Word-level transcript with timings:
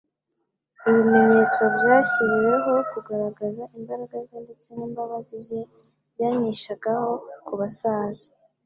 Ibimenyetso 0.89 1.61
byashyiriweho 1.75 2.73
kugaragaza 2.91 3.63
imbaraga 3.77 4.15
ze 4.27 4.37
ndetse 4.45 4.67
n'imbabazi 4.77 5.35
ze, 5.47 5.59
byanishagaho 6.13 7.11
kubasaza. 7.45 8.27